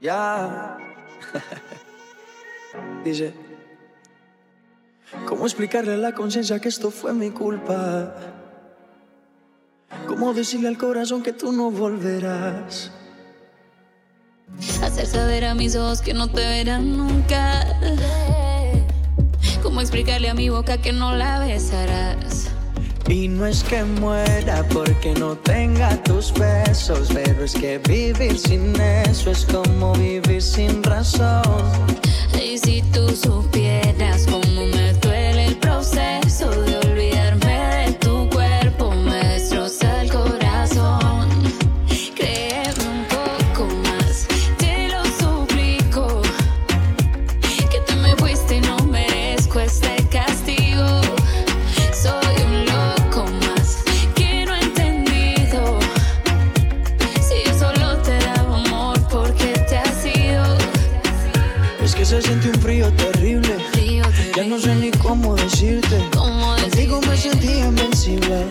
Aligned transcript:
Ya. 0.00 0.78
Dice, 3.04 3.32
¿cómo 5.26 5.44
explicarle 5.44 5.94
a 5.94 5.96
la 5.96 6.12
conciencia 6.12 6.58
que 6.60 6.68
esto 6.68 6.90
fue 6.90 7.14
mi 7.14 7.30
culpa? 7.30 8.14
¿Cómo 10.06 10.34
decirle 10.34 10.68
al 10.68 10.78
corazón 10.78 11.22
que 11.22 11.32
tú 11.32 11.52
no 11.52 11.70
volverás? 11.70 12.92
Hacer 14.82 15.06
saber 15.06 15.44
a 15.44 15.54
mis 15.54 15.76
ojos 15.76 16.02
que 16.02 16.14
no 16.14 16.28
te 16.28 16.40
verán 16.40 16.96
nunca. 16.96 17.64
¿Cómo 19.62 19.80
explicarle 19.80 20.28
a 20.28 20.34
mi 20.34 20.48
boca 20.48 20.78
que 20.78 20.92
no 20.92 21.14
la 21.14 21.40
besarás? 21.40 22.47
Y 23.08 23.28
no 23.28 23.46
es 23.46 23.64
que 23.64 23.82
muera 23.84 24.62
porque 24.68 25.14
no 25.14 25.34
tenga 25.36 25.96
tus 26.02 26.32
besos, 26.34 27.08
pero 27.12 27.44
es 27.44 27.54
que 27.54 27.78
vivir 27.78 28.38
sin 28.38 28.78
eso 28.80 29.30
es 29.30 29.46
como 29.46 29.94
vivir 29.94 30.42
sin 30.42 30.82
razón. 30.82 31.42
Y 32.34 32.58
si 32.58 32.82
tú 32.92 33.08
supieras 33.08 33.97
se 62.08 62.22
siente 62.22 62.48
un 62.48 62.54
frío 62.62 62.90
terrible. 62.94 63.54
Frío, 63.72 64.02
Ya 64.34 64.44
no 64.44 64.58
sé 64.58 64.74
ni 64.76 64.90
cómo 64.92 65.34
decirte. 65.34 66.08
¿Cómo 66.16 66.56
Contigo 66.56 67.02
me 67.02 67.14
sentí 67.14 67.58
invencible. 67.58 68.46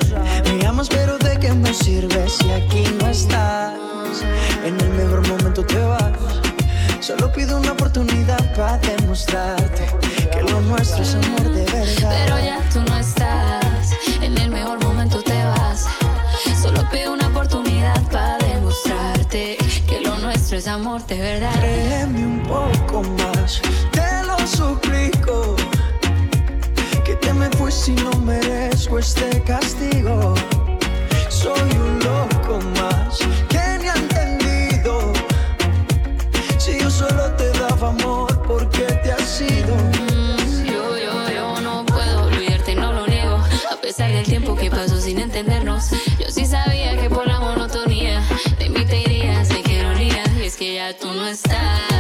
Me 0.46 0.64
amas, 0.68 0.88
pero 0.88 1.18
¿de 1.18 1.40
qué 1.40 1.52
me 1.54 1.74
sirve 1.74 2.30
si 2.30 2.52
aquí 2.52 2.84
no 3.02 3.10
estás? 3.10 3.74
En 4.64 4.80
el 4.80 4.90
mejor 4.92 5.28
momento 5.28 5.66
te 5.66 5.80
vas. 5.80 6.14
Solo 7.00 7.32
pido 7.32 7.58
una 7.58 7.72
oportunidad 7.72 8.38
para 8.54 8.78
demostrarte 8.78 9.88
que 10.32 10.44
lo 10.44 10.62
nuestro 10.62 11.02
es 11.02 11.16
amor 11.16 11.52
de 11.52 11.66
verdad. 11.66 12.26
Pero 12.26 12.40
ya 12.40 12.60
tú 12.72 12.82
no 12.82 12.96
estás, 13.00 13.92
en 14.22 14.38
el 14.38 14.52
nuestro 20.58 20.60
es 20.60 20.68
amor 20.68 21.06
de 21.06 21.20
verdad. 21.20 21.54
Créeme 21.60 22.26
un 22.26 22.44
poco 22.44 23.04
más, 23.04 23.62
te 23.92 24.24
lo 24.26 24.38
suplico. 24.48 25.56
Que 27.06 27.16
te 27.16 27.34
me 27.34 27.48
fuiste 27.52 27.92
y 27.92 27.96
no 27.96 28.12
merezco 28.22 28.98
este 29.00 29.42
castigo. 29.44 30.34
Soy 31.30 31.60
un 31.62 32.00
loco 32.00 32.60
más 32.80 33.20
que 33.50 33.78
ni 33.82 33.88
ha 33.88 33.94
entendido. 33.96 35.14
Si 36.58 36.80
yo 36.80 36.90
solo 36.90 37.32
te 37.36 37.50
daba 37.60 37.90
amor, 37.90 38.42
¿por 38.44 38.68
qué 38.70 38.86
te 39.04 39.12
has 39.12 39.42
ido? 39.42 39.76
Mm, 39.76 40.66
Yo, 40.66 40.98
yo, 40.98 41.30
yo 41.36 41.62
no 41.62 41.86
puedo 41.86 42.24
olvidarte, 42.26 42.74
no 42.76 42.92
lo 42.94 43.06
niego. 43.06 43.38
A 43.72 43.76
pesar 43.82 44.12
del 44.12 44.26
tiempo 44.26 44.56
que 44.56 44.72
pasó 44.72 45.00
sin 45.00 45.20
entendernos, 45.20 45.92
yo 46.20 46.30
sí 46.30 46.46
sabía 46.46 47.00
que 47.00 47.10
por 47.10 47.27
ya 50.88 50.98
tú 50.98 51.12
no 51.14 51.28
estás, 51.28 51.97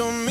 Te 0.00 0.06
presto 0.06 0.29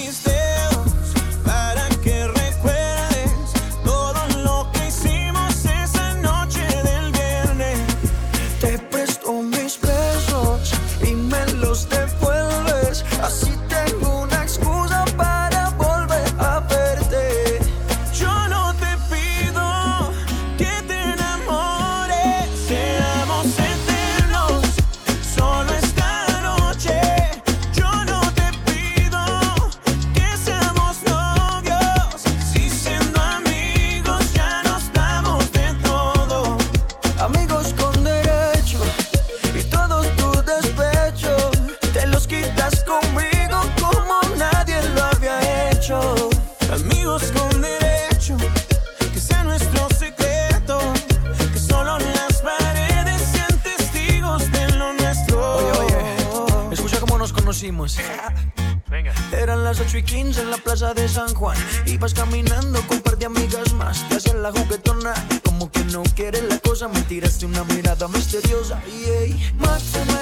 San 61.09 61.33
Juan. 61.33 61.57
Ibas 61.85 62.13
caminando 62.13 62.81
con 62.87 62.97
un 62.97 63.03
par 63.03 63.17
de 63.17 63.25
amigas 63.25 63.73
más. 63.73 64.07
Te 64.09 64.17
hacías 64.17 64.35
la 64.35 64.51
juguetona. 64.51 65.13
Como 65.43 65.71
que 65.71 65.83
no 65.85 66.03
quieres 66.15 66.43
la 66.43 66.59
cosa. 66.59 66.87
Me 66.87 67.01
tiraste 67.01 67.45
una 67.45 67.63
mirada 67.63 68.07
misteriosa. 68.07 68.81
Y 68.87 69.09
ey, 69.09 69.53
mátame. 69.57 70.21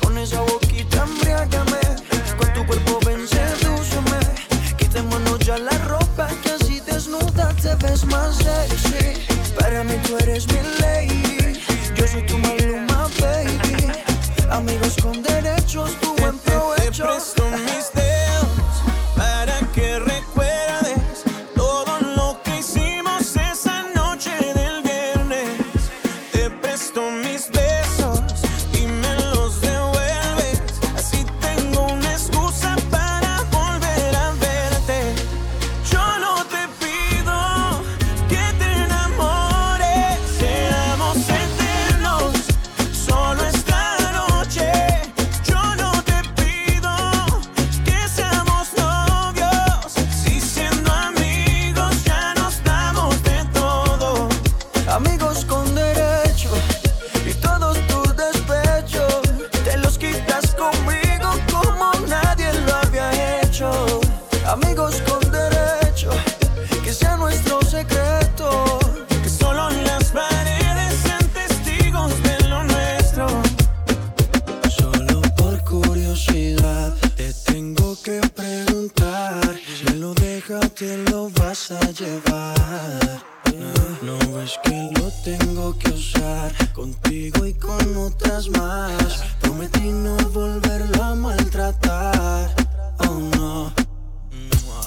Con 0.00 0.18
esa 0.18 0.40
boquita 0.42 1.04
embriágame. 1.04 1.80
Con 2.38 2.52
tu 2.52 2.66
cuerpo 2.66 3.00
ven, 3.06 3.26
sedúceme. 3.26 4.18
Quitémonos 4.76 5.38
ya 5.40 5.58
la 5.58 5.76
ropa. 5.86 6.28
Que 6.42 6.50
así 6.50 6.80
desnuda 6.80 7.54
te 7.54 7.74
ves 7.76 8.04
más 8.04 8.36
sexy. 8.36 9.26
Para 9.58 9.82
mí 9.82 9.94
tú 10.06 10.16
eres 10.18 10.46
mi 10.48 10.60
lady. 10.80 11.60
Yo 11.96 12.06
soy 12.06 12.26
tu 12.26 12.38
maluma, 12.38 13.08
baby. 13.20 13.92
Amigos 14.50 14.96
con 15.02 15.22
derechos, 15.22 15.90
tu 16.00 16.14
buen 16.16 16.38
provecho. 16.38 17.18
Tengo 85.38 85.76
que 85.78 85.90
usar 85.90 86.52
contigo 86.72 87.46
y 87.46 87.54
con 87.54 87.96
otras 87.96 88.48
más. 88.50 89.22
Prometí 89.40 89.90
no 89.92 90.16
volverla 90.30 91.08
a 91.08 91.14
maltratar. 91.14 92.54
Oh 92.98 93.18
no. 93.36 93.72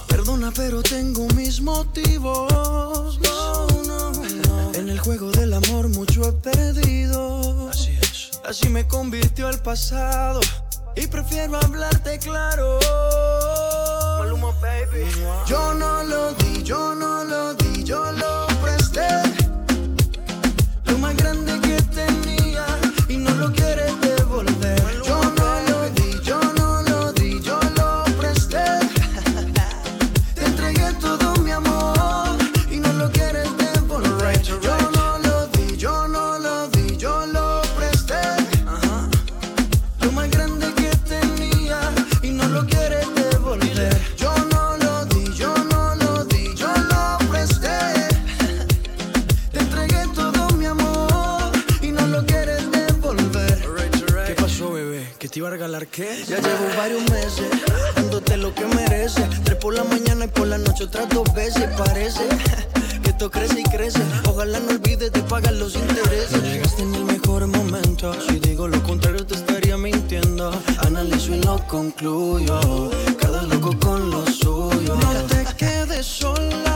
Perdona, 0.08 0.52
pero 0.56 0.82
tengo 0.82 1.28
mis 1.36 1.62
motivos. 1.62 3.20
No, 3.20 3.68
no, 3.88 4.12
no. 4.12 4.74
En 4.74 4.90
el 4.90 5.00
juego 5.00 5.32
del 5.32 5.54
amor 5.54 5.90
mucho 5.90 6.28
he 6.28 6.34
perdido. 6.34 7.70
Así 7.70 7.92
es. 8.02 8.32
Así 8.46 8.70
me 8.70 8.88
convirtió 8.88 9.50
el 9.50 9.60
pasado. 9.60 10.42
Y 10.96 11.08
prefiero 11.08 11.58
hablarte 11.58 12.20
claro. 12.20 12.80
baby. 14.62 15.06
Yo 15.48 15.74
no 15.74 16.04
lo 16.04 16.34
di, 16.34 16.64
yo 16.64 16.96
no 16.96 17.24
lo 17.24 17.54
di, 17.54 17.84
yo 17.84 18.12
lo 18.12 18.48
presté. 18.62 19.31
Te 55.32 55.40
iba 55.40 55.48
a 55.48 55.52
regalar 55.52 55.88
qué? 55.88 56.26
Ya 56.28 56.38
llevo 56.38 56.78
varios 56.78 57.10
meses 57.10 57.46
dándote 57.96 58.36
lo 58.36 58.54
que 58.54 58.66
mereces. 58.66 59.24
Tres 59.44 59.58
por 59.58 59.74
la 59.74 59.86
mañana 59.86 60.26
y 60.26 60.28
por 60.28 60.48
la 60.48 60.58
noche 60.58 60.84
otras 60.84 61.08
dos 61.10 61.34
veces. 61.34 61.70
Parece 61.78 62.28
que 63.02 63.12
esto 63.12 63.32
crece 63.32 63.62
y 63.62 63.64
crece. 63.64 64.02
Ojalá 64.28 64.60
no 64.60 64.72
olvides 64.72 65.12
de 65.14 65.22
pagar 65.22 65.54
los 65.54 65.76
intereses. 65.76 66.32
No 66.32 66.44
llegaste 66.44 66.82
en 66.82 66.96
el 66.96 67.06
mejor 67.06 67.48
momento. 67.48 68.14
Si 68.28 68.40
digo 68.40 68.68
lo 68.68 68.84
contrario, 68.84 69.26
te 69.26 69.36
estaría 69.36 69.78
mintiendo. 69.78 70.52
Analizo 70.80 71.34
y 71.34 71.42
lo 71.42 71.66
concluyo. 71.66 72.92
Cada 73.18 73.44
loco 73.44 73.74
con 73.80 74.12
lo 74.12 74.26
suyo. 74.28 74.96
No 74.96 75.14
te 75.28 75.46
quedes 75.56 76.06
sola. 76.06 76.71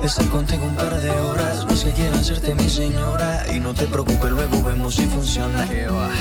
De 0.00 0.06
estar 0.06 0.26
contigo 0.28 0.64
un 0.64 0.74
par 0.74 1.00
de 1.00 1.10
horas. 1.10 1.64
No 1.66 1.72
es 1.72 1.84
que 1.84 1.92
quiera 1.92 2.18
hacerte 2.18 2.54
mi 2.54 2.68
señora 2.68 3.44
y 3.54 3.60
no 3.60 3.74
te 3.74 3.86
preocupes, 3.86 4.30
luego 4.30 4.62
vemos 4.62 4.94
si 4.94 5.06
funciona. 5.06 5.66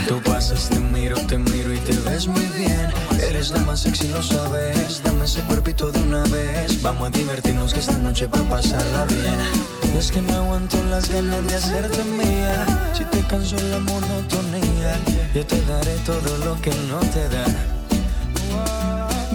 Tú 0.07 0.21
pasas, 0.23 0.69
te 0.69 0.79
miro, 0.79 1.17
te 1.27 1.37
miro 1.37 1.73
y 1.73 1.77
te 1.79 1.93
ves 2.09 2.27
muy 2.27 2.45
bien. 2.57 2.87
Eres 3.21 3.51
la 3.51 3.59
más 3.59 3.81
sexy, 3.81 4.07
lo 4.09 4.21
sabes. 4.21 5.01
Dame 5.03 5.25
ese 5.25 5.41
cuerpito 5.41 5.91
de 5.91 5.99
una 6.01 6.23
vez. 6.25 6.81
Vamos 6.81 7.07
a 7.07 7.11
divertirnos 7.11 7.73
que 7.73 7.79
esta 7.79 7.97
noche 7.97 8.27
va 8.27 8.39
a 8.39 8.49
pasarla 8.49 9.05
bien. 9.05 9.97
Es 9.97 10.11
que 10.11 10.21
no 10.21 10.33
aguanto 10.35 10.77
las 10.89 11.09
ganas 11.09 11.45
de 11.47 11.55
hacerte 11.55 12.03
mía. 12.03 12.65
Si 12.93 13.03
te 13.05 13.19
canso 13.27 13.55
la 13.55 13.79
monotonía, 13.79 14.97
yo 15.33 15.45
te 15.45 15.61
daré 15.65 15.95
todo 16.05 16.37
lo 16.45 16.59
que 16.61 16.71
no 16.89 16.99
te 16.99 17.29
da. 17.29 17.80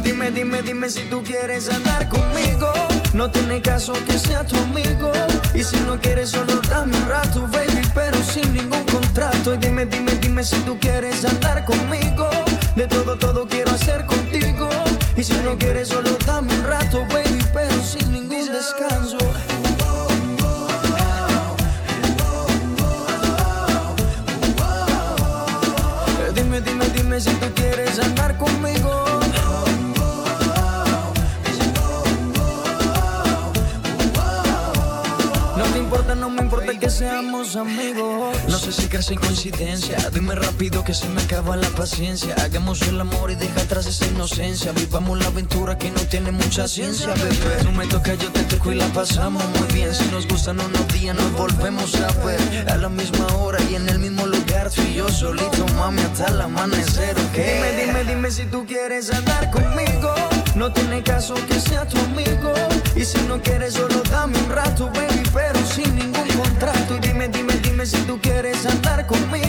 Dime, 0.06 0.30
dime, 0.30 0.62
dime 0.62 0.88
si 0.88 1.00
tú 1.10 1.20
quieres 1.24 1.68
andar 1.68 2.08
conmigo. 2.08 2.72
No 3.12 3.28
tiene 3.28 3.60
caso 3.60 3.92
que 4.06 4.16
sea 4.16 4.46
tu 4.46 4.56
amigo. 4.56 5.10
Y 5.52 5.64
si 5.64 5.74
no 5.80 5.98
quieres, 6.00 6.30
solo 6.30 6.60
dame 6.70 6.96
un 6.96 7.08
rato, 7.08 7.40
baby, 7.48 7.82
pero 7.92 8.16
sin 8.22 8.54
ningún 8.54 8.84
contrato. 8.84 9.54
Y 9.54 9.56
dime, 9.56 9.84
dime, 9.84 10.12
dime 10.14 10.44
si 10.44 10.54
tú 10.60 10.78
quieres 10.78 11.24
andar 11.24 11.64
conmigo. 11.64 12.15
No 37.56 38.58
sé 38.58 38.70
si 38.70 38.86
crees 38.86 39.10
en 39.10 39.18
coincidencia. 39.18 39.96
Dime 40.12 40.34
rápido 40.34 40.84
que 40.84 40.92
se 40.92 41.08
me 41.08 41.22
acaba 41.22 41.56
la 41.56 41.68
paciencia. 41.70 42.34
Hagamos 42.44 42.82
el 42.82 43.00
amor 43.00 43.30
y 43.30 43.34
deja 43.34 43.62
atrás 43.62 43.86
esa 43.86 44.06
inocencia. 44.06 44.72
Vivamos 44.72 45.18
la 45.18 45.28
aventura 45.28 45.78
que 45.78 45.90
no 45.90 46.00
tiene 46.02 46.32
mucha 46.32 46.68
ciencia, 46.68 47.14
bebé. 47.14 47.62
Tú 47.62 47.72
me 47.72 47.86
tocas, 47.86 48.18
yo 48.18 48.30
te 48.30 48.42
toco 48.42 48.72
y 48.72 48.74
la 48.74 48.86
pasamos 48.88 49.42
muy 49.58 49.72
bien. 49.72 49.94
Si 49.94 50.04
nos 50.10 50.28
gustan 50.28 50.60
unos 50.60 50.86
días, 50.88 51.16
nos 51.16 51.32
volvemos 51.32 51.94
a 51.94 52.12
ver. 52.26 52.70
A 52.70 52.76
la 52.76 52.90
misma 52.90 53.26
hora 53.36 53.58
y 53.70 53.76
en 53.76 53.88
el 53.88 54.00
mismo 54.00 54.26
lugar. 54.26 54.70
Tú 54.70 54.82
yo 54.82 55.08
solito, 55.08 55.66
mami, 55.78 56.02
hasta 56.02 56.26
el 56.26 56.40
amanecer, 56.42 57.16
¿ok? 57.16 57.32
Dime, 57.32 57.72
dime, 57.72 58.04
dime 58.04 58.30
si 58.30 58.44
tú 58.44 58.66
quieres 58.66 59.10
andar 59.10 59.50
conmigo. 59.50 60.35
No 60.56 60.72
tiene 60.72 61.02
caso 61.02 61.34
que 61.46 61.60
sea 61.60 61.86
tu 61.86 61.98
amigo. 61.98 62.54
Y 62.96 63.04
si 63.04 63.20
no 63.28 63.40
quieres, 63.42 63.74
solo 63.74 64.02
dame 64.10 64.38
un 64.38 64.50
rato, 64.50 64.86
baby, 64.94 65.22
pero 65.32 65.58
sin 65.66 65.94
ningún 65.94 66.26
contrato. 66.28 66.96
Y 66.96 67.00
dime, 67.00 67.28
dime, 67.28 67.52
dime 67.58 67.84
si 67.84 67.98
tú 68.06 68.18
quieres 68.22 68.64
andar 68.64 69.06
conmigo. 69.06 69.45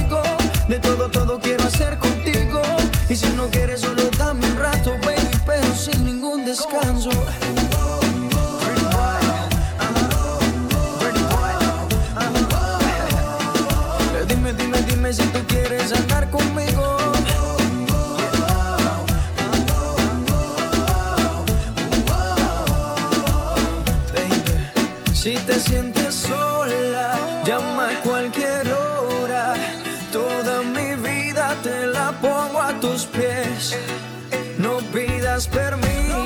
Te 31.63 31.87
la 31.87 32.11
pongo 32.21 32.61
a 32.61 32.79
tus 32.79 33.05
pies. 33.05 33.77
No 34.57 34.77
pidas 34.93 35.47
permiso, 35.47 36.25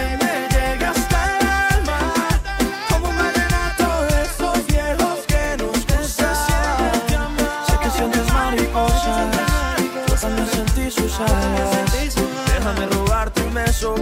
Déjame 12.47 12.85
robar 12.93 13.31
tu 13.31 13.43
beso 13.53 13.95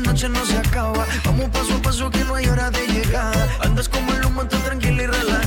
noche 0.00 0.28
no 0.28 0.44
se 0.44 0.56
acaba. 0.56 1.06
Vamos 1.24 1.48
paso 1.50 1.74
a 1.74 1.82
paso 1.82 2.10
que 2.10 2.24
no 2.24 2.34
hay 2.34 2.46
hora 2.46 2.70
de 2.70 2.86
llegar. 2.86 3.48
Andas 3.60 3.88
como 3.88 4.12
el 4.12 4.24
humo, 4.24 4.44
tan 4.46 4.62
tranquila 4.62 5.02
y 5.02 5.06
relajada 5.06 5.37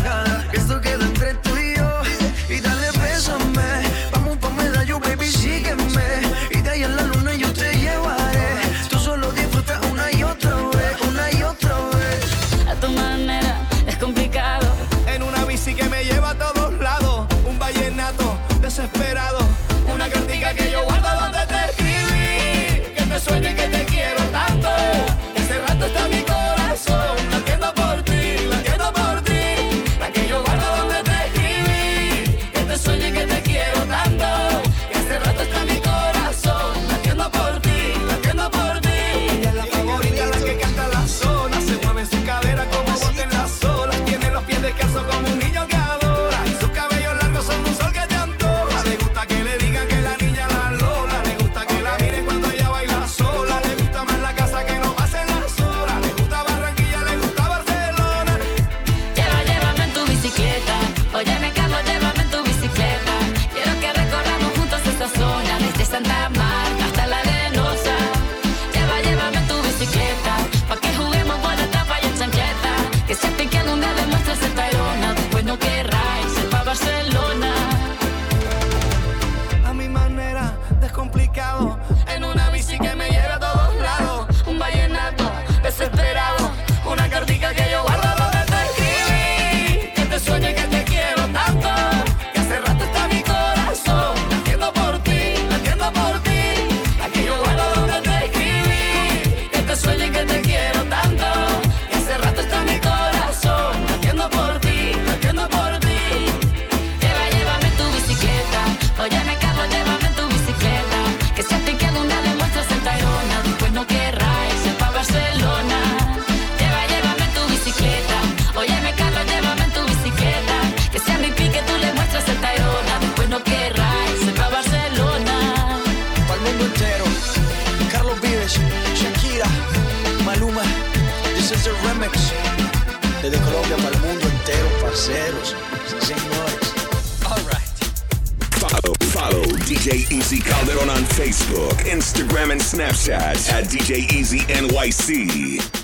Facebook, 141.21 141.77
Instagram, 141.85 142.51
and 142.51 142.59
Snapchat 142.59 143.51
at 143.51 143.65
DJ 143.65 144.11
Easy 144.11 144.39
NYC. 144.39 145.80